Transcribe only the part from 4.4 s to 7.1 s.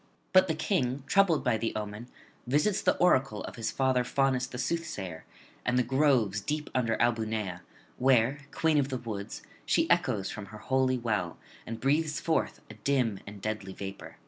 the soothsayer, and the groves deep under